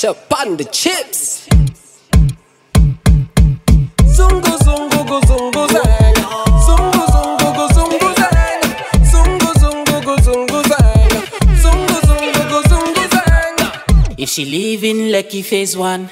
ketchup 0.00 0.40
on 0.40 0.56
the 0.56 0.64
chips. 0.64 1.46
Zungu 4.16 4.56
zungu 4.64 5.04
gu 5.04 5.20
zungu 5.28 5.66
zang. 5.68 6.16
Zungu 6.66 7.02
zungu 7.12 7.48
gu 7.56 7.66
zungu 7.74 8.08
zang. 8.20 8.62
Zungu 9.12 9.50
zungu 9.60 10.00
gu 10.06 10.16
zungu 10.24 10.62
zang. 10.68 11.12
Zungu 11.62 11.96
zungu 12.06 12.42
gu 12.50 12.60
zungu 12.68 13.04
zang. 13.12 14.16
If 14.18 14.30
she 14.30 14.44
live 14.44 14.84
in 14.84 15.12
Lekki 15.12 15.44
phase 15.44 15.76
one, 15.76 16.08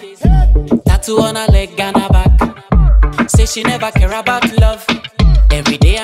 tattoo 0.87 1.21
on 1.21 1.37
her 1.37 1.47
leg 1.51 1.81
and 1.81 1.97
her 1.97 2.09
back. 2.09 3.31
Say 3.31 3.47
she 3.47 3.63
never 3.63 3.91
care 3.91 4.13
about 4.13 4.53
love. 4.61 4.85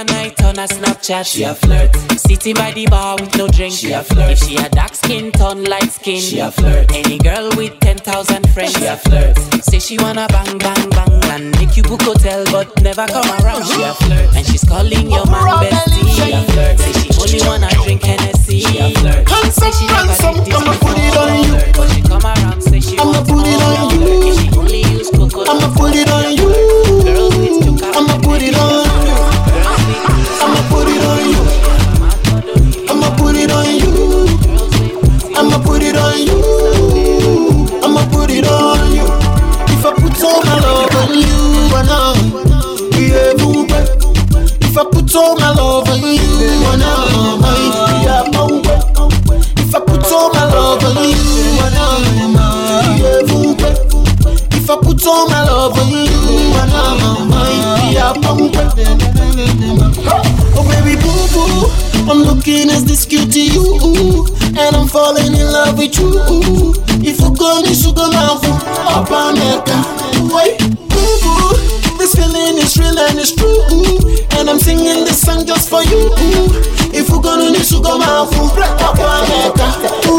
Every 0.05 0.17
day 0.17 0.25
night 0.29 0.45
on 0.45 0.57
her 0.57 0.67
Snapchat, 0.67 1.27
she 1.27 1.43
a 1.45 1.55
flirt. 1.55 1.95
Sitting 2.19 2.55
by 2.55 2.73
the 2.73 2.87
bar 2.87 3.17
with 3.19 3.37
no 3.37 3.49
drink, 3.49 3.75
she 3.75 3.93
a 3.93 4.03
flirt. 4.03 4.33
If 4.33 4.39
she 4.39 4.57
a 4.57 4.69
dark 4.69 4.95
skin, 4.95 5.33
turn 5.33 5.65
light 5.65 5.91
skin, 5.91 6.21
she 6.21 6.41
a 6.41 6.51
flirt. 6.51 6.93
Any 6.93 7.19
girl 7.19 7.49
with 7.57 7.79
ten 7.81 7.97
thousand 7.97 8.49
friends, 8.51 8.77
she 8.77 8.85
a 8.85 8.97
flirt. 8.97 9.39
Say 9.65 9.79
she 9.79 9.99
wanna 9.99 10.27
bang 10.29 10.59
bang 10.59 10.91
bang 10.91 11.25
and 11.33 11.51
make 11.59 11.77
you 11.77 11.83
book 11.83 12.03
hotel, 12.03 12.45
but 12.53 12.69
never 12.83 13.07
come 13.07 13.29
around, 13.41 13.65
she 13.67 13.83
a 13.83 13.95
flirt. 13.95 14.37
And 14.37 14.47
she's 14.47 14.65
calling 14.65 15.11
your 15.11 15.27
man 15.27 15.65
bestie, 15.65 16.09
she 16.17 16.33
a 16.33 16.43
flirt. 16.53 16.79
Say 16.81 16.93
she 16.93 17.09
only 17.21 17.41
wanna 17.49 17.71
drink 17.85 18.03
Hennessy, 18.03 18.61
she 18.61 18.79
a 18.79 18.91
flirt. 19.01 19.29
Say 19.53 19.71
she 19.73 19.87
never 19.87 20.13
Handsome, 20.13 20.35
did 20.37 20.47
this 20.47 20.55
I'ma 20.55 20.73
put 20.85 20.99
it 20.99 21.17
on 21.17 21.33
you. 21.45 21.73
but 21.73 21.89
she 21.93 22.03
come 22.03 22.25
around, 22.25 22.61
say 22.63 22.81
she 22.81 22.99
I'ma 22.99 23.21
put 23.25 23.47
it 23.47 23.63
on 23.63 24.01
you. 24.01 24.29
If 24.29 24.35
she 24.41 24.59
only 24.59 24.83
use 24.99 25.11
coconut, 25.11 25.49
I'ma 25.49 25.69
put 25.77 25.95
it 25.97 26.11
on 26.11 26.33
you. 26.37 26.49
girls 27.05 27.37
with 27.37 27.97
I'ma 27.97 28.19
put 28.21 28.43
it 28.43 28.55
on 28.55 28.59
you. 28.59 28.64
Looking 62.45 62.69
as 62.69 62.85
this 62.85 63.07
cute 63.07 63.33
to 63.33 63.41
you, 63.41 64.27
and 64.59 64.77
I'm 64.77 64.87
falling 64.87 65.33
in 65.33 65.47
love 65.49 65.79
with 65.79 65.99
you. 65.99 66.13
If 67.01 67.19
you 67.21 67.33
go 67.37 67.63
to 67.65 67.75
sugar 67.75 68.09
mouth, 68.13 68.45
up 68.85 69.11
on 69.11 69.37
Wait, 70.29 70.59
this 71.99 72.15
feeling 72.15 72.59
is 72.61 72.77
real 72.77 72.99
and 72.99 73.19
it's 73.19 73.35
true, 73.35 73.65
and 74.39 74.51
I'm 74.51 74.59
singing 74.59 75.05
this 75.09 75.23
song 75.23 75.47
just 75.47 75.71
for 75.71 75.83
you. 75.85 76.13
If 76.93 77.09
you 77.09 77.23
go 77.23 77.33
to 77.41 77.65
sugar 77.65 77.97
mouth, 77.97 78.35
up 78.37 78.99
on 78.99 79.25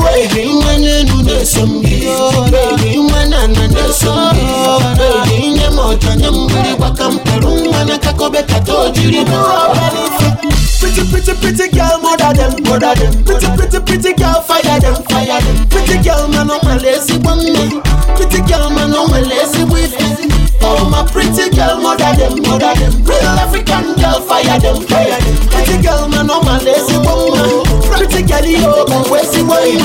Wait, 0.02 0.34
when 0.34 0.82
you 0.82 1.06
do 1.06 1.22
this, 1.22 1.52
some 1.54 1.82
baby, 1.84 2.98
when 3.06 3.34
I 3.34 3.46
know 3.54 3.68
this, 3.68 3.98
some 4.02 4.34
baby, 4.98 5.54
nyamoja 5.60 6.16
nyambuli 6.16 6.74
wakamperu 6.80 7.50
mwana 7.50 7.98
kakobe 7.98 8.44
katojiri 8.44 9.26
Pretty, 9.26 9.65
them, 12.50 12.64
mother 12.64 12.94
them. 12.96 13.24
Pretty, 13.24 13.48
pretty, 13.58 13.80
pretty 13.82 14.14
girl, 14.14 14.42
fire 14.42 14.80
them, 14.80 15.02
fire 15.10 15.42
them. 15.42 15.68
Pretty 15.70 15.98
girl, 16.04 16.28
man, 16.28 16.52
I'm 16.52 16.68
a 16.68 16.76
lazy 16.80 17.18
one 17.20 17.42
man. 17.42 17.82
Pretty 18.16 18.42
girl, 18.46 18.70
man, 18.70 18.94
I'm 18.94 19.14
a 19.14 19.20
lazy 19.22 19.64
with 19.66 19.94
Oh, 20.62 20.90
my 20.90 21.06
pretty 21.12 21.50
girl, 21.56 21.82
mother 21.82 22.14
them, 22.16 22.42
mother 22.42 22.74
them. 22.74 22.94
Real 23.04 23.38
African 23.38 23.96
girl, 23.96 24.22
fire 24.22 24.60
them, 24.60 24.82
fire 24.86 25.20
them. 25.22 25.36
Pretty 25.50 25.82
girl, 25.82 26.08
man, 26.08 26.30
I'm 26.30 26.48
a 26.48 26.56
lazy 26.64 26.98
one 26.98 27.34
man. 27.34 27.82
Pretty 27.90 28.22
girl, 28.24 28.46
yo, 28.46 28.86
but 28.86 29.10
where's 29.10 29.32
the 29.32 29.46
way, 29.46 29.78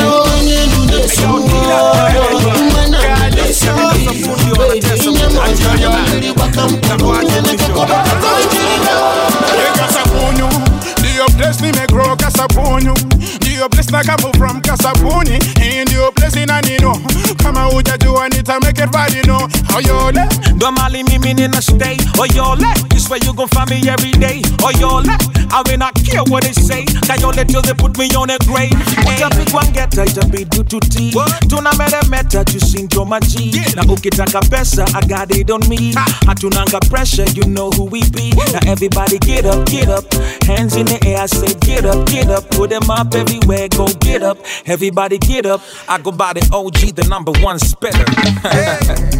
sabuni 14.82 15.38
hii 15.60 15.82
ndio 15.82 16.12
place 16.12 16.42
inanino 16.42 16.96
kama 17.42 17.64
hujajua 17.64 18.28
nitameke 18.28 18.84
vadino 18.84 19.48
oyole 19.76 20.20
right, 20.60 20.92
you 20.92 21.02
know. 21.02 21.02
Oyole, 21.02 21.02
Normally 21.02 21.02
mimi 21.04 21.34
nina 21.34 21.62
stay 21.62 21.96
Oyole, 22.18 22.62
oh, 22.62 22.86
this 22.90 23.08
where 23.08 23.18
you 23.24 23.34
gon' 23.34 23.48
find 23.48 23.70
me 23.70 23.88
every 23.88 24.12
day. 24.12 24.42
Oh 24.62 24.70
Oyole, 24.70 25.08
I 25.52 25.62
will 25.66 25.78
not 25.78 25.94
care 25.94 26.22
what 26.24 26.44
they 26.44 26.52
say. 26.52 26.84
Kayole 26.84 27.46
till 27.48 27.62
they 27.62 27.74
put 27.74 27.96
me 27.98 28.08
on 28.14 28.30
a 28.30 28.38
grave? 28.46 28.70
Utapigwa 29.06 29.64
ngeta 29.64 30.04
itabidi 30.04 30.64
tuti 30.64 31.12
Tuna 31.48 31.72
meremeta 31.72 32.44
tusinjo 32.44 33.04
maji 33.04 33.62
Na 33.74 33.82
ukitaka 33.82 34.40
pesa 34.40 34.84
I 34.94 35.06
got 35.06 35.30
it 35.34 35.50
on 35.50 35.68
me. 35.68 35.92
Hatunanga 36.26 36.80
pressure 36.88 37.24
you 37.34 37.44
know 37.44 37.70
who 37.70 37.84
we 37.84 38.08
be. 38.10 38.30
Now 38.52 38.60
everybody 38.66 39.18
get 39.18 39.46
up, 39.46 39.66
get 39.66 39.88
up. 39.88 40.04
Hands 40.44 40.74
in 40.76 40.86
the 40.86 40.98
air 41.06 41.22
I 41.22 41.26
say 41.26 41.54
get 41.60 41.84
up, 41.84 42.06
get 42.06 42.30
up. 42.30 42.48
Put 42.50 42.70
them 42.70 42.90
up 42.90 43.14
everywhere, 43.14 43.68
go 43.68 43.86
get 44.00 44.22
up. 44.22 44.38
Everybody 44.66 45.18
get 45.18 45.46
up. 45.46 45.62
I 45.88 45.98
go 45.98 46.12
by 46.12 46.34
the 46.34 46.48
OG, 46.52 46.94
the 46.96 47.06
number 47.08 47.32
one 47.42 47.58
spitter 47.58 48.04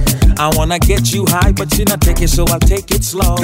I 0.41 0.49
wanna 0.57 0.79
get 0.79 1.13
you 1.13 1.27
high, 1.29 1.53
but 1.53 1.77
you 1.77 1.85
not 1.85 2.01
take 2.01 2.23
it, 2.23 2.29
so 2.29 2.47
I'll 2.49 2.59
take 2.61 2.91
it 2.93 3.05
slow. 3.05 3.37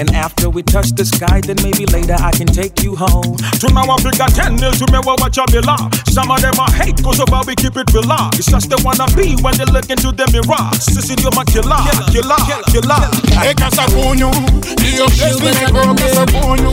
And 0.00 0.10
after 0.12 0.50
we 0.50 0.64
touch 0.64 0.90
the 0.90 1.04
sky, 1.04 1.40
then 1.40 1.54
maybe 1.62 1.86
later 1.86 2.16
I 2.18 2.32
can 2.32 2.48
take 2.48 2.82
you 2.82 2.96
home. 2.96 3.36
To 3.62 3.70
now 3.72 3.86
I 3.86 3.96
tunawapiga 3.96 4.26
10 4.26 4.56
nil 4.60 4.72
tumewawacha 4.72 5.46
bila 5.46 5.76
some 6.10 6.30
of 6.30 6.40
them 6.40 6.58
are 6.58 6.72
hate 6.72 7.02
cause 7.02 7.20
of 7.20 7.28
how 7.28 7.42
we 7.46 7.54
keep 7.54 7.76
it 7.76 7.88
real 7.94 8.10
it's 8.34 8.46
just 8.50 8.68
they 8.68 8.76
wanna 8.84 9.06
be 9.16 9.36
when 9.40 9.56
they 9.56 9.64
look 9.72 9.88
into 9.88 10.12
the 10.12 10.26
mirror 10.32 10.64
sisi 10.80 11.12
ndio 11.12 11.30
makila 11.30 11.78
kila 12.12 12.36
kila 12.72 12.96
hey 13.40 13.54
Kasapunyu, 13.54 14.30
ndio 14.78 15.06
place 15.08 15.40
nimegrow 15.40 15.94
Kasapunyu, 15.94 16.70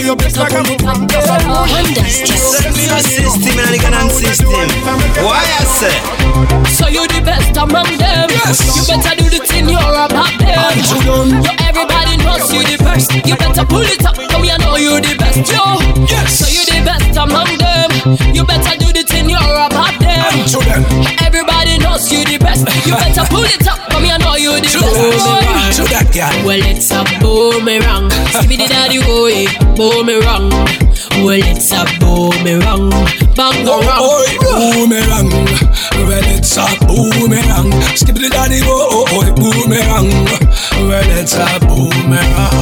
ndio 0.00 0.16
place 0.16 0.36
na 0.36 0.46
come 0.46 0.78
from 0.78 1.06
Kasapuni. 1.06 1.94
System 3.00 3.58
and 3.58 3.72
the 3.72 3.78
Ganon 3.78 4.10
system. 4.10 4.68
Why 5.24 5.44
I 5.60 5.64
say? 5.64 5.96
So 6.76 6.88
you 6.88 7.06
the 7.08 7.20
best 7.24 7.56
among 7.56 7.96
them. 7.98 8.07
You 8.08 8.82
better 8.88 9.14
do 9.16 9.28
the 9.28 9.40
thing 9.44 9.68
you're 9.68 9.78
about 9.78 10.32
them. 10.40 10.56
Yo, 11.04 11.28
everybody 11.60 12.16
knows 12.24 12.48
you 12.52 12.62
the 12.64 12.76
best. 12.82 13.12
You 13.26 13.36
better 13.36 13.64
pull 13.64 13.84
it 13.84 14.04
up, 14.04 14.16
come 14.16 14.44
here, 14.44 14.58
know 14.58 14.76
you 14.76 15.00
the 15.00 15.14
best. 15.18 15.44
Yo, 15.52 15.60
so 16.26 16.48
you 16.48 16.64
the 16.64 16.80
best 16.84 17.16
among 17.16 17.50
them. 17.60 17.90
You 18.34 18.44
better 18.44 18.76
do 18.78 18.92
the 18.92 19.04
thing 19.04 19.28
you're 19.28 19.38
about 19.38 19.98
them. 20.00 20.24
Everybody 21.20 21.78
knows 21.78 22.10
you 22.10 22.24
the 22.24 22.38
best. 22.38 22.64
You 22.86 22.92
better 23.02 23.24
pull 23.28 23.44
it 23.44 23.66
up, 23.68 23.78
come 23.90 24.04
here, 24.04 24.18
know 24.18 24.36
you 24.36 24.56
the 24.56 24.68
best. 24.72 25.88
That, 25.88 26.14
yeah. 26.14 26.28
Well, 26.44 26.60
it's 26.60 26.90
a 26.90 27.04
boomerang. 27.20 28.08
Give 28.40 28.48
me 28.48 28.56
the 28.56 28.68
daddy 28.68 29.00
boy, 29.04 29.48
boomerang. 29.76 30.50
Well, 31.24 31.40
it's 31.40 31.72
a 31.72 31.84
boomerang. 32.00 32.90
Bang. 33.38 33.64
Boomerang, 33.64 34.02
well 34.02 34.24
it's 34.26 34.42
boomerang. 34.42 35.30
The 38.18 38.28
daddy 38.28 38.60
oh, 38.62 38.88
oh, 38.90 39.04
oh, 39.04 39.14
boy, 39.14 39.28
boomerang. 39.38 40.10
Well 40.88 41.10
it's 41.18 41.34
a 41.34 41.58
boomerang. 41.66 42.58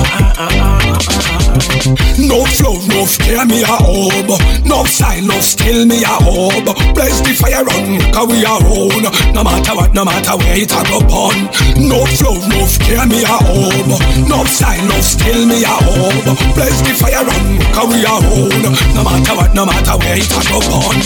No 2.19 2.45
flow, 2.45 2.77
no 2.89 3.07
scare 3.37 3.47
me 3.47 3.63
a 3.63 3.67
hob. 3.67 4.41
No 4.65 4.85
style, 4.85 5.23
no 5.23 5.39
skill 5.41 5.85
me 5.87 6.03
a 6.03 6.17
hope. 6.25 6.73
Blaze 6.95 7.21
the 7.21 7.37
fire 7.37 7.69
on, 7.69 8.01
cause 8.13 8.29
we 8.29 8.45
are 8.45 8.63
own. 8.65 9.05
No 9.35 9.45
matter 9.45 9.77
what, 9.77 9.93
no 9.93 10.05
matter 10.05 10.37
where 10.37 10.57
it 10.57 10.73
a 10.73 10.81
go 10.89 11.05
on. 11.13 11.37
No 11.77 12.05
flow, 12.17 12.41
no 12.49 12.65
scare 12.65 13.07
me 13.07 13.23
a 13.23 13.37
hope. 13.37 14.01
No 14.29 14.45
style, 14.45 14.81
no 14.89 14.97
skill 15.01 15.45
me 15.47 15.65
a 15.65 15.77
hope. 15.85 16.33
Blaze 16.57 16.81
the 16.81 16.97
fire 16.97 17.29
on, 17.29 17.61
cause 17.77 17.89
we 17.93 18.01
are 18.09 18.25
own. 18.25 18.63
No 18.97 19.05
matter 19.05 19.35
what, 19.37 19.53
no 19.53 19.67
matter 19.67 19.97
where 20.01 20.17
it 20.17 20.33
a 20.33 20.41
go 20.49 20.59
on. 20.73 20.97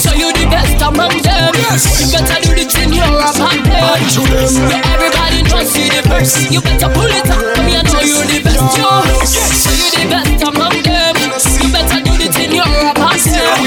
So 0.00 0.16
you 0.16 0.32
the 0.32 0.48
best 0.48 0.80
among 0.80 1.20
them. 1.20 1.52
You 2.00 2.08
better 2.08 2.40
do 2.40 2.56
the 2.56 2.64
thing 2.64 2.92
you're 2.96 3.04
about 3.04 3.52
them. 3.52 3.68
Yeah, 3.68 4.80
everybody 4.96 5.44
knows 5.44 5.76
you 5.76 5.92
the 5.92 6.08
best. 6.08 6.50
You 6.50 6.60
better 6.62 6.88
pull 6.88 7.04
it 7.04 7.28
up. 7.28 7.56
Come 7.56 7.68
here, 7.68 7.84
know 7.84 8.00
you 8.00 8.24
the 8.24 8.40
best. 8.48 8.78
Yo, 8.80 8.88
so 9.28 9.70
you 9.76 9.88
the 9.92 10.04
best 10.08 10.40
among 10.48 10.82
them. 10.82 11.29
You 11.40 11.72
better 11.72 12.04
do 12.04 12.12
the 12.20 12.28
thing 12.32 12.52
you're 12.52 12.64
about 12.64 13.16
them. 13.16 13.64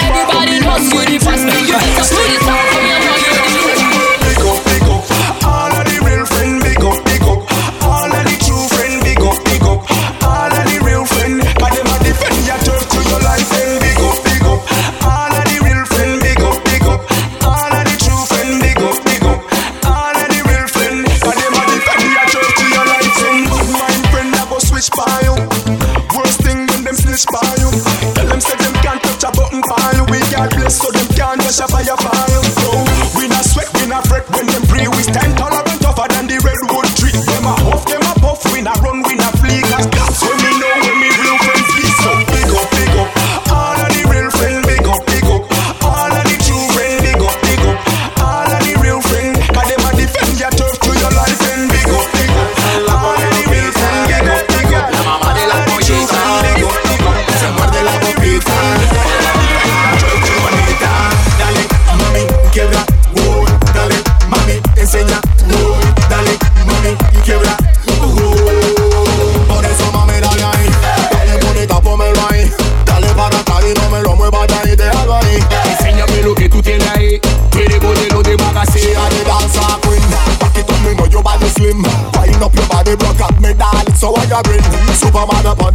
Everybody 0.00 0.60
knows 0.64 0.88
you 0.88 1.04
the 1.04 1.18
best. 1.20 1.44
You 1.44 1.68
better 1.68 2.08
pull 2.08 2.24
it 2.24 2.40
up. 2.40 2.56
Come 2.72 2.84
here, 2.84 3.00
know 3.04 3.15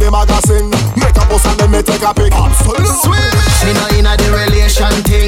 them 0.02 0.14
a 0.14 0.26
Make 0.98 1.16
a 1.16 1.24
post 1.30 1.46
and 1.46 1.58
then 1.60 1.70
me 1.70 1.82
take 1.82 2.02
a 2.02 2.12
pic. 2.14 2.32
Absolutely 2.32 2.86
Sweet 2.86 3.42
Me 3.64 3.72
not 3.72 3.92
inna 3.94 4.16
the 4.16 4.28
relation 4.34 4.90
thing. 5.06 5.21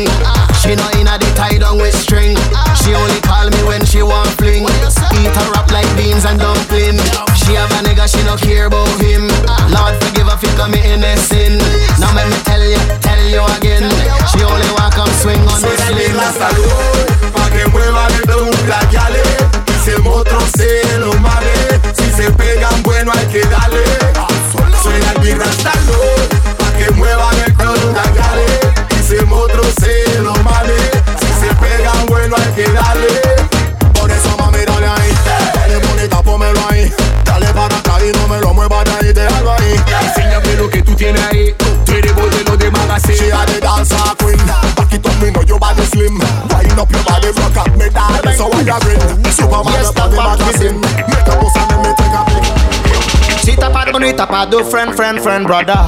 money, 53.95 54.13
tapado, 54.13 54.65
friend, 54.65 54.93
friend, 54.97 55.21
friend, 55.23 55.47
brother. 55.47 55.79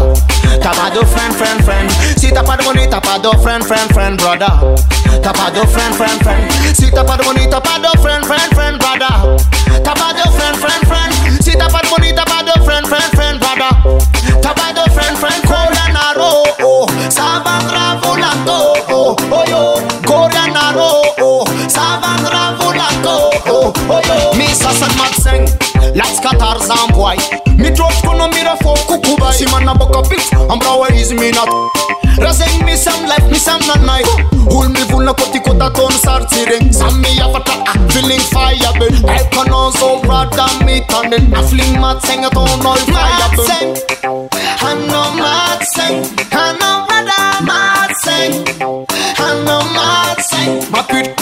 Tapado, 0.62 1.04
friend, 1.06 1.34
friend, 1.34 1.64
friend. 1.64 1.90
Si 2.16 2.30
tapado 2.30 2.62
money, 2.62 2.86
tapado, 2.88 3.32
friend, 3.42 3.64
friend, 3.66 3.92
friend, 3.92 4.16
brother. 4.16 4.46
Tapado, 5.22 5.66
friend, 5.66 5.94
friend, 5.96 6.22
friend. 6.22 6.52
Si 6.76 6.88
tapado 6.92 7.24
money, 7.24 7.48
tapado, 7.50 7.90
friend, 8.00 8.24
friend, 8.24 8.54
friend, 8.54 8.78
brother. 8.78 9.36
Tapado, 9.82 10.22
friend, 10.38 10.56
friend, 10.56 10.86
friend. 10.86 11.42
Si 11.42 11.52
tapado 11.58 11.88
money, 11.90 12.12
tapado, 12.14 12.52
friend, 12.64 12.86
friend, 12.86 13.10
friend, 13.16 13.40
brother. 13.40 13.74
Tapado, 14.40 14.84
friend, 14.94 15.18
friend, 15.18 15.42
cola 15.42 15.88
naro, 15.92 16.44
oh. 16.62 16.86
Sabangra 17.10 17.98
volando, 18.02 18.74
oh, 18.88 19.16
oh 19.32 19.44
yo. 19.50 19.82
Cola 20.06 20.46
naro, 20.46 21.02
oh. 21.18 21.44
Sabangra 21.66 22.54
volando, 22.60 23.30
oh, 23.48 23.72
oh 23.90 24.00
yo. 24.06 24.34
Misa 24.38 24.70
San 24.70 24.94
Maxen, 24.96 25.44
las 25.94 26.20
Qatar 26.20 26.60
Zamboy 26.62 27.18
copy 29.96 30.16
En 30.48 30.56
bas 30.58 30.76
ouais 30.80 30.94
ils 30.94 31.14
m'y 31.14 31.30
not. 31.32 31.48
Rasen 32.18 32.64
mi 32.64 32.76
sam 32.76 33.04
life 33.10 33.28
mi 33.30 33.38
sam 33.38 33.60
nanai 33.68 34.02
Hul 34.50 34.68
mi 34.68 34.82
vul 34.90 35.04
na 35.04 35.12
koti 35.12 35.40
kota 35.40 35.70
ton 35.70 35.90
sartire 36.04 36.58
Sam 36.72 37.00
mi 37.00 37.18
a 37.20 37.26
ah, 37.26 37.74
feeling 37.90 38.24
fire 38.32 38.72
burn 38.78 38.94
I 39.08 39.22
can 39.32 39.52
also 39.52 40.00
rather 40.08 40.48
me 40.64 40.80
tanden 40.90 41.32
A 41.34 41.42
fling 41.48 41.80
mad 41.80 42.00
seng 42.06 42.24
a 42.24 42.30
ton 42.30 42.66
all 42.66 42.82
fire 42.92 43.28
burn 43.36 43.48
Mad 43.48 43.48
seng 43.48 43.68
I 44.68 44.74
know 44.88 45.08
mad 45.22 45.62
seng 45.74 45.96
I 46.32 46.46
know 46.60 46.76
rather 46.88 47.44
mad 47.48 47.92
seng 48.04 48.32
I 49.26 49.28
know 49.44 49.62
mad 49.76 50.18
seng 50.30 50.52
Ma 50.70 50.82
pute 50.90 51.15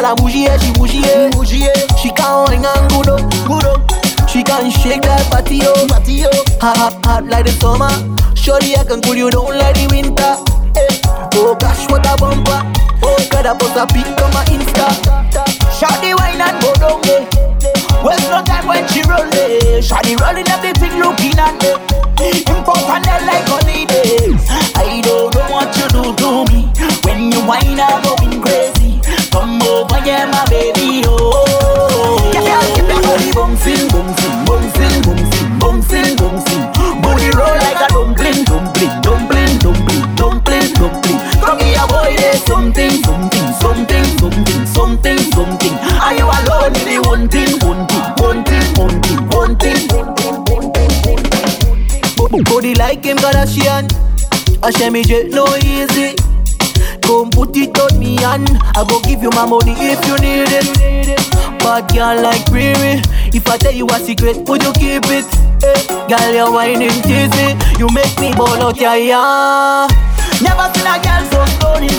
got 0.00 0.18
a 0.18 0.22
bougie, 0.22 0.46
she 0.58 0.72
bougie, 0.74 1.02
she 1.02 1.30
bougie. 1.30 1.68
She 1.98 2.10
can't 2.10 2.48
ring 2.50 2.64
and 2.64 2.90
good 2.90 3.08
up, 3.08 3.22
good 3.46 3.64
up. 3.66 4.28
She 4.28 4.42
can 4.42 4.70
shake 4.70 5.02
that 5.02 5.26
patio, 5.30 5.72
patio. 5.88 6.30
Hot, 6.60 6.76
hot, 6.76 7.06
hot 7.06 7.24
like 7.26 7.46
the 7.46 7.52
summer. 7.58 7.90
Surely 8.36 8.76
I 8.76 8.84
can 8.84 9.00
cool 9.02 9.16
you 9.16 9.30
down 9.30 9.58
like 9.58 9.74
the 9.74 9.88
winter. 9.90 10.34
Hey. 10.74 11.00
Oh 11.34 11.56
gosh, 11.58 11.88
what 11.90 12.06
a 12.06 12.14
bumper. 12.18 12.60
Oh 13.02 13.18
God, 13.30 13.46
I 13.46 13.54
post 13.56 13.76
a 13.76 13.86
pic 13.86 14.06
on 14.22 14.30
my 14.34 14.44
Insta. 14.46 14.86
Shout 15.74 15.98
the 16.02 16.14
wine 16.14 16.40
and 16.40 16.60
go 16.62 16.74
down 16.78 17.00
there. 17.02 17.26
Waste 18.04 18.30
no 18.30 18.42
time 18.44 18.66
when 18.66 18.86
she 18.88 19.02
roll 19.08 19.22
eh. 19.22 19.30
there. 19.30 19.82
Shout 19.82 20.04
the 20.04 20.16
rolling 20.16 20.48
everything 20.48 20.98
looking 21.00 21.38
at 21.38 21.54
me. 21.62 22.07
Body 52.30 52.74
like 52.74 53.02
Kim 53.02 53.16
Kardashian. 53.16 53.88
I 54.62 54.70
share 54.70 54.90
me 54.90 55.02
jet 55.02 55.28
no 55.30 55.46
easy. 55.64 56.14
Come 57.02 57.30
put 57.30 57.56
it 57.56 57.72
on 57.78 57.98
me 57.98 58.18
and 58.22 58.46
I 58.76 58.84
go 58.86 59.00
give 59.00 59.22
you 59.22 59.30
my 59.30 59.46
money 59.46 59.72
if 59.78 60.04
you 60.06 60.16
need 60.20 60.52
it. 60.52 61.16
Bad 61.60 61.88
girl 61.88 62.20
like 62.22 62.44
Riri. 62.52 63.00
If 63.34 63.48
I 63.48 63.56
tell 63.56 63.72
you 63.72 63.86
a 63.88 63.98
secret, 63.98 64.48
would 64.48 64.62
you 64.62 64.72
keep 64.74 65.04
it? 65.08 65.24
Hey, 65.64 65.80
girl, 66.08 66.34
you're 66.34 66.52
whining 66.52 66.90
teasy. 67.00 67.56
You 67.78 67.88
make 67.96 68.12
me 68.20 68.34
ball 68.36 68.60
out 68.60 68.76
yeah. 68.76 69.88
Never 70.44 70.68
seen 70.76 70.86
a 70.86 71.00
girl 71.00 71.24
so 71.32 71.40
stunning. 71.56 71.96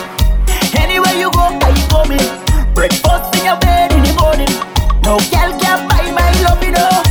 Anywhere 0.77 1.17
you 1.17 1.31
go, 1.31 1.49
I 1.57 1.73
coming. 1.89 2.73
Breakfast 2.75 3.35
in 3.39 3.45
your 3.45 3.57
bed 3.57 3.91
in 3.93 4.03
the 4.03 4.13
morning. 4.21 4.53
No 5.01 5.17
girl 5.33 5.51
can 5.57 5.87
buy 5.89 6.05
my 6.13 6.29
love, 6.45 6.63
you 6.63 6.71
know. 6.71 7.01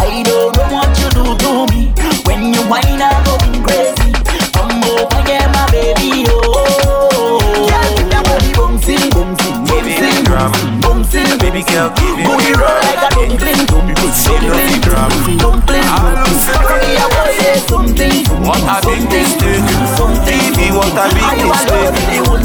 I 0.00 0.22
don't 0.24 0.56
know 0.56 0.64
what 0.72 0.96
you 0.98 1.10
do 1.12 1.36
to 1.36 1.72
me 1.74 1.94
when 2.44 2.52
you 2.52 2.60
whine, 2.68 3.00
I'm 3.00 3.24
going 3.24 3.64
crazy. 3.64 4.12
Come 4.52 4.84
over, 4.84 5.20
yeah, 5.24 5.48
my 5.48 5.64
baby, 5.72 6.28
oh. 6.28 7.40
Girl, 7.40 7.88
with 7.96 8.12
your 8.12 8.20
body 8.20 8.52
bouncing, 8.52 9.08
bouncing, 9.16 9.64
bouncing, 9.64 10.80
bouncing. 10.84 11.38
Baby 11.40 11.64
girl, 11.64 11.88
give 11.96 12.20
Booty 12.20 12.52
roll 12.52 12.76
like 12.84 13.00
a 13.00 13.08
dumpling, 13.16 13.64
dumpling, 13.64 13.96
dumpling, 13.96 14.80
dumpling, 14.84 15.38
dumpling. 15.40 15.84
Here, 16.84 17.08
boy, 17.08 17.32
say 17.40 17.56
something, 17.64 18.28
What 18.44 18.60
a 18.60 18.76
big 18.84 19.08
mistake. 19.08 19.64
TV, 20.28 20.68
what 20.76 20.92
a 20.92 21.08
big 21.16 21.48
mistake. 21.48 21.96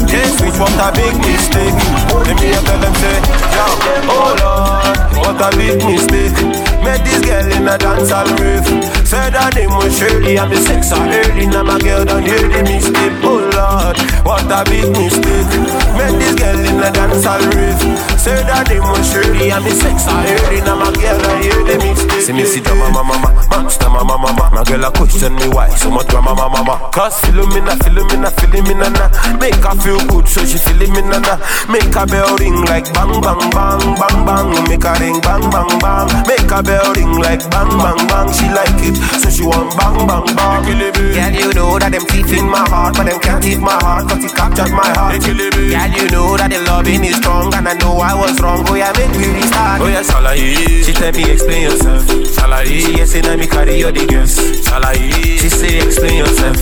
Yes, 0.08 0.40
what 0.56 0.80
a 0.80 0.88
big 0.96 1.12
mistake. 1.20 1.76
Let 2.24 2.40
me 2.40 2.48
tell 2.56 2.80
them 2.80 2.94
say 2.96 3.20
Yo, 3.52 3.64
oh 4.08 4.32
Lord, 4.40 4.96
what 5.20 5.40
a 5.44 5.48
big 5.56 5.76
mistake. 5.84 6.32
Met 6.80 7.04
this 7.04 7.20
girl 7.20 7.59
in 7.60 7.68
a 7.68 7.76
dancehall 7.76 8.28
rave 8.40 8.64
Said 9.06 9.34
her 9.34 9.50
name 9.52 9.70
was 9.70 9.92
Shirley 9.98 10.38
And 10.38 10.50
me 10.50 10.56
sex 10.56 10.92
early. 10.92 11.46
Now 11.46 11.62
my 11.62 11.78
girl 11.78 12.04
don't 12.04 12.24
hear 12.24 12.48
the 12.48 12.62
mistake. 12.64 13.20
Oh 13.20 13.42
Lord, 13.52 13.96
what 14.24 14.48
a 14.48 14.64
big 14.64 14.88
mistake. 14.96 15.52
Met 15.96 16.12
this 16.16 16.34
girl 16.40 16.58
in 16.58 16.80
a 16.80 16.88
dancehall 16.88 17.44
rave 17.52 17.80
Said 18.18 18.48
her 18.48 18.64
name 18.64 18.86
was 18.88 19.04
Shirley 19.12 19.52
And 19.52 19.64
me 19.64 19.72
sex 19.72 20.08
early. 20.08 20.60
Now 20.64 20.76
my 20.80 20.90
girl 20.96 21.18
don't 21.20 21.42
hear 21.42 21.60
the 21.68 21.76
mistake. 21.84 22.22
See 22.22 22.32
me 22.32 22.44
sit 22.44 22.64
down, 22.64 22.78
mama, 22.78 23.04
mama 23.04 23.30
Monster, 23.50 23.90
mama, 23.90 24.16
mama 24.16 24.50
My 24.52 24.64
girl 24.64 24.84
a 24.84 24.92
question 24.92 25.34
me 25.36 25.48
why 25.48 25.68
So 25.74 25.90
much 25.90 26.06
drama, 26.08 26.34
mama, 26.34 26.62
mama. 26.64 26.90
Cause 26.92 27.20
na 27.28 27.74
feeling 27.74 28.64
me, 28.64 28.74
na. 28.74 28.90
Make 29.38 29.58
her 29.58 29.74
feel 29.82 29.98
good 30.06 30.28
So 30.28 30.44
she 30.46 30.56
Philomena, 30.56 31.18
na 31.18 31.34
Make 31.66 31.92
her 31.94 32.06
bell 32.06 32.36
ring 32.38 32.62
like 32.70 32.86
bang, 32.94 33.20
bang, 33.20 33.50
bang, 33.50 33.82
bang, 33.98 34.18
bang. 34.24 34.68
Make 34.68 34.84
her 34.84 34.96
ring 35.02 35.20
bang, 35.20 35.44
bang, 35.50 35.72
bang. 35.82 36.08
Make 36.26 36.50
her 36.50 36.62
bell 36.62 36.94
ring 36.94 37.18
like 37.18 37.42
bang, 37.50 37.70
bang, 37.74 38.00
bang 38.06 38.28
She 38.32 38.46
like 38.48 38.80
it. 38.86 38.96
So 39.20 39.28
she 39.30 39.44
want 39.44 39.74
bang, 39.76 40.06
bang, 40.06 40.26
bang. 40.34 40.62
Girl, 40.70 41.34
you 41.34 41.52
know 41.52 41.78
that 41.78 41.90
them 41.92 42.04
teeth 42.06 42.32
in 42.32 42.48
my 42.48 42.62
heart 42.70 42.96
But 42.96 43.06
them 43.10 43.18
can't 43.20 43.44
eat 43.44 43.58
my 43.60 43.74
heart 43.82 44.08
Cause 44.08 44.24
it 44.24 44.34
captured 44.34 44.72
my 44.72 44.86
heart. 44.94 45.20
Girl, 45.20 45.90
you 45.92 46.06
know 46.14 46.36
that 46.38 46.48
the 46.50 46.60
loving 46.64 47.04
is 47.04 47.16
strong 47.16 47.52
And 47.54 47.66
I 47.68 47.74
know 47.74 47.98
I 47.98 48.14
was 48.14 48.40
wrong. 48.40 48.64
Oh 48.68 48.74
yeah, 48.74 48.92
make 48.96 49.12
me 49.18 49.26
restart. 49.34 49.80
Oh 49.82 49.88
yeah, 49.90 50.02
Salahi 50.02 50.84
She 50.86 50.92
tell 50.92 51.12
me 51.12 51.30
explain 51.30 51.62
yourself. 51.68 52.06
Salahi 52.06 52.96
Yes, 52.96 53.14
and 53.14 53.40
me 53.40 53.46
carry 53.46 53.78
your 53.78 53.92
the 53.92 54.06
girls. 54.06 54.36
Salahi 54.64 55.38
She 55.38 55.48
say 55.48 55.80
explain 55.82 56.18
yourself. 56.22 56.56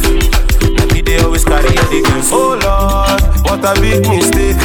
Let 0.62 0.92
me 0.92 1.00
they 1.02 1.18
always 1.20 1.44
carry 1.44 1.70
your 1.74 1.88
the 1.88 2.00
girls. 2.02 2.28
Oh 2.32 2.56
Lord, 2.58 3.20
what 3.46 3.64
a 3.64 3.80
big 3.80 4.06
mistake. 4.08 4.56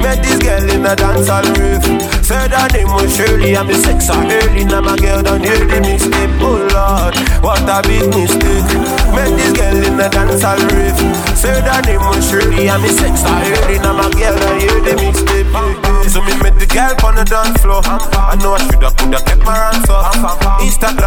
Met 0.00 0.22
this 0.22 0.38
girl 0.38 0.68
in 0.70 0.84
a 0.86 0.94
dancehall 0.96 1.46
rave 1.58 2.11
Said 2.42 2.58
her 2.58 2.68
name 2.74 2.90
was 2.90 3.14
Shirley 3.14 3.54
And 3.54 3.68
me 3.68 3.74
sex 3.74 4.08
her 4.08 4.18
early. 4.18 4.64
Now 4.64 4.80
my 4.80 4.98
girl 4.98 5.22
don't 5.22 5.46
hear 5.46 5.62
the 5.62 5.78
mistake 5.78 6.34
Oh 6.42 6.58
Lord, 6.74 7.14
what 7.38 7.62
a 7.70 7.78
big 7.86 8.02
mistake. 8.10 8.66
Met 9.14 9.30
this 9.38 9.54
girl 9.54 9.78
in 9.78 9.94
a 9.94 10.10
dancehall 10.10 10.58
rave. 10.74 10.98
Said 11.38 11.62
her 11.62 11.80
name 11.86 12.02
was 12.02 12.26
Shirley 12.26 12.66
And 12.66 12.82
me 12.82 12.90
sex 12.90 13.22
her 13.22 13.30
early. 13.30 13.78
Now 13.78 13.94
my 13.94 14.10
girl 14.10 14.34
don't 14.34 14.58
hear 14.58 14.74
the 14.82 14.94
mistake. 14.98 15.46
So 16.10 16.18
me 16.20 16.34
met 16.42 16.58
the 16.58 16.66
girl 16.66 16.98
on 17.06 17.14
the 17.14 17.24
dance 17.24 17.62
floor. 17.62 17.80
I 17.86 18.34
know 18.42 18.58
I 18.58 18.60
shoulda 18.66 18.90
coulda 18.98 19.22
kept 19.22 19.46
my 19.46 19.54
hands 19.54 19.88
off 19.88 20.12
Instagram 20.60 21.01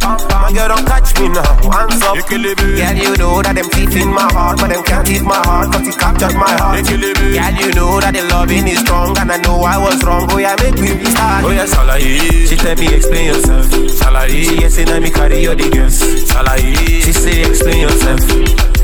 My 0.00 0.50
girl 0.52 0.68
don't 0.68 0.86
catch 0.86 1.12
me 1.20 1.28
now, 1.28 1.42
hands 1.70 2.02
up. 2.02 2.16
Girl 2.32 2.96
you 2.96 3.16
know 3.16 3.42
that 3.42 3.54
them 3.54 3.68
teeth 3.70 3.96
in 3.96 4.08
my 4.08 4.24
heart 4.32 4.58
But 4.58 4.68
them 4.68 4.82
can't 4.84 5.08
eat 5.08 5.22
my 5.22 5.36
heart 5.44 5.72
Cause 5.72 5.86
it 5.86 5.98
captured 5.98 6.34
my 6.34 6.48
heart. 6.56 6.80
Girl 6.84 7.54
you 7.60 7.70
know 7.76 8.00
that 8.00 8.12
the 8.14 8.22
loving 8.32 8.66
is 8.68 8.80
strong 8.80 9.16
And 9.18 9.30
I 9.30 9.36
know 9.38 9.60
I 9.62 9.76
was 9.76 10.02
wrong. 10.04 10.26
Oh 10.32 10.38
yeah 10.38 10.56
make 10.60 10.74
me 10.80 10.92
restart 10.96 11.44
Oh 11.44 11.50
yeah 11.52 11.66
Salahi. 11.68 12.48
She 12.48 12.56
tell 12.56 12.76
me 12.76 12.94
explain 12.94 13.26
yourself. 13.32 13.66
Salahi. 13.68 14.60
Yes 14.60 14.78
and 14.78 15.02
me 15.02 15.10
carry 15.10 15.42
your 15.42 15.54
the 15.54 15.68
girls. 15.70 16.00
Salahi. 16.00 17.02
She 17.04 17.12
say 17.12 17.44
explain 17.44 17.80
yourself. 17.84 18.20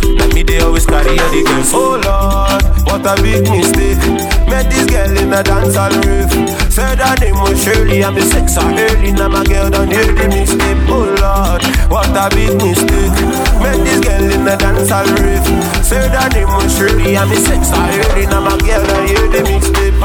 Let 0.04 0.34
me 0.34 0.42
they 0.42 0.60
always 0.60 0.86
carry 0.86 1.16
your 1.16 1.30
the 1.32 1.42
girls. 1.48 1.70
Oh 1.72 1.96
Lord 1.98 2.62
what 2.88 3.04
a 3.04 3.22
big 3.22 3.44
mistake. 3.48 4.00
Met 4.48 4.70
this 4.70 4.86
girl 4.86 5.12
in 5.16 5.32
a 5.32 5.42
dancehall 5.42 5.92
rave 6.04 6.32
Said 6.78 7.02
her 7.02 7.16
name 7.18 7.34
was 7.34 7.58
Shirley. 7.58 8.04
And 8.04 8.14
me 8.14 8.22
sex 8.22 8.54
her 8.54 8.70
early. 8.70 9.10
Now 9.10 9.26
my 9.26 9.42
girl 9.42 9.68
don't 9.68 9.90
hear 9.90 10.14
the 10.14 10.28
mistake. 10.30 10.78
Oh 10.86 11.10
Lord, 11.18 11.60
what 11.90 12.14
a 12.14 12.30
big 12.30 12.54
mistake. 12.54 13.18
Met 13.58 13.82
this 13.82 13.98
girl 13.98 14.22
in 14.30 14.46
a 14.46 14.54
dancehall 14.54 15.10
rave. 15.18 15.42
Said 15.82 16.14
her 16.14 16.28
name 16.30 16.46
was 16.46 16.70
Shirley. 16.78 17.16
And 17.16 17.30
me 17.30 17.36
sex 17.36 17.74
her 17.74 17.82
early. 17.82 18.26
Now 18.30 18.46
my 18.46 18.54
girl 18.62 18.86
don't 18.86 19.10
hear 19.10 19.26
the 19.26 19.42
mistake. 19.42 19.98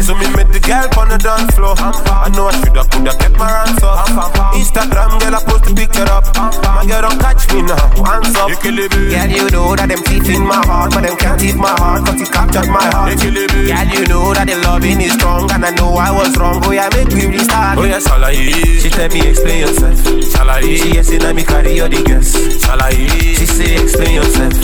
So 0.00 0.14
me 0.16 0.24
met 0.32 0.48
the 0.48 0.53
girl 0.66 0.88
on 0.98 1.08
the 1.12 1.18
dance 1.20 1.54
floor. 1.54 1.76
I 1.78 2.28
know 2.32 2.48
I 2.48 2.52
shoulda 2.64 2.82
coulda 2.88 3.12
kept 3.16 3.36
my 3.36 3.48
hands 3.48 3.82
off 3.82 4.08
Instagram 4.56 5.20
girl 5.20 5.36
I 5.36 5.40
post 5.44 5.64
the 5.68 5.72
picture 5.76 6.08
up. 6.08 6.24
My 6.64 6.84
girl 6.88 7.04
don't 7.04 7.20
catch 7.20 7.44
me 7.52 7.62
now, 7.62 7.76
hands 8.04 8.34
up. 8.36 8.48
Girl 8.64 9.30
you 9.30 9.50
know 9.50 9.76
that 9.76 9.88
them 9.88 10.00
teeth 10.04 10.28
in 10.28 10.46
my 10.46 10.56
heart 10.64 10.92
But 10.92 11.02
them 11.04 11.16
can't 11.16 11.42
eat 11.42 11.56
my 11.56 11.70
heart 11.76 12.04
Cause 12.06 12.20
it 12.20 12.30
captured 12.32 12.68
my 12.68 12.82
heart. 12.92 13.12
Girl 13.20 13.88
you 13.92 14.04
know 14.08 14.32
that 14.32 14.46
the 14.48 14.56
loving 14.64 15.00
is 15.00 15.12
strong 15.12 15.50
And 15.52 15.64
I 15.64 15.70
know 15.76 15.94
I 15.94 16.10
was 16.10 16.36
wrong. 16.38 16.60
Oh 16.64 16.72
yeah 16.72 16.88
make 16.92 17.12
me 17.12 17.26
restart. 17.28 17.78
Oh 17.78 17.84
yeah 17.84 18.00
Salahi 18.00 18.80
She 18.80 18.88
tell 18.88 19.08
me 19.08 19.28
explain 19.28 19.60
yourself. 19.68 19.96
Salahi 20.32 20.76
She 20.80 20.94
yes 20.96 21.10
and 21.10 21.36
me 21.36 21.44
carry 21.44 21.76
your 21.76 21.88
the 21.88 22.02
girls. 22.02 22.32
Salahi 22.64 23.36
She 23.36 23.46
say 23.46 23.76
explain 23.76 24.14
yourself. 24.16 24.54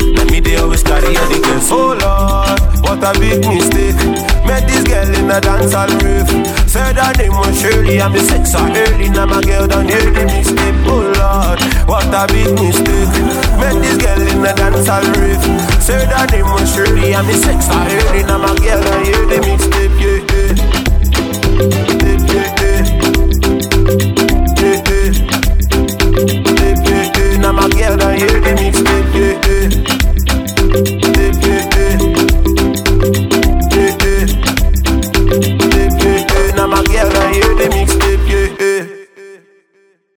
Let 0.00 0.30
me 0.30 0.40
they 0.40 0.56
always 0.56 0.82
carry 0.82 1.12
your 1.12 1.26
the 1.28 1.38
girls. 1.44 1.68
Oh 1.70 1.92
Lord 1.94 2.74
what 2.84 3.00
a 3.02 3.18
big 3.18 3.40
mistake. 3.48 3.96
Met 4.44 4.68
this 4.68 4.84
girl 4.84 5.08
in 5.16 5.26
a 5.34 5.40
dancehall 5.40 5.90
rave 6.02 6.30
Said 6.68 6.96
her 6.96 7.12
name 7.18 7.32
was 7.32 7.60
Shirley 7.60 8.00
And 8.00 8.14
me 8.14 8.20
sex 8.20 8.52
her 8.52 8.70
early. 8.70 9.08
Now 9.10 9.26
my 9.26 9.42
girl 9.42 9.66
don't 9.66 9.88
hear 9.88 10.10
the 10.10 10.24
mistake. 10.24 10.78
Oh 10.86 11.10
Lord 11.18 11.60
what 11.86 12.06
a 12.06 12.26
big 12.32 12.54
mistake. 12.54 13.12
Met 13.58 13.76
this 13.82 13.98
girl 13.98 14.20
in 14.22 14.44
a 14.46 14.52
dancehall 14.54 15.04
rave 15.18 15.42
Said 15.82 16.08
her 16.08 16.26
name 16.30 16.46
was 16.46 16.72
Shirley 16.72 17.14
And 17.14 17.26
me 17.26 17.34
sex 17.34 17.66
her 17.66 17.74
early. 17.74 18.22
Now 18.22 18.38
my 18.38 18.54
girl 18.62 18.80
don't 18.82 19.04
hear 19.04 19.26
the 19.26 19.38
mistake 19.46 19.73